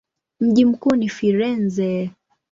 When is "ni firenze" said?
0.95-2.11